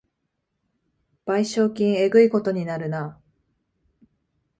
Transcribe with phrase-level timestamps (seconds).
[1.27, 3.19] 賠償金えぐいことになるな